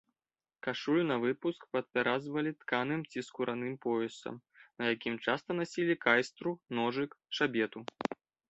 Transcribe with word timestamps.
Кашулю 0.67 1.01
навыпуск 1.09 1.67
падпяразвалі 1.73 2.55
тканым 2.63 3.01
ці 3.11 3.19
скураным 3.29 3.75
поясам, 3.83 4.35
на 4.83 4.91
якім 4.95 5.15
часта 5.27 5.49
насілі 5.61 5.95
кайстру, 6.07 6.49
ножык, 6.81 7.11
шабету. 7.41 7.79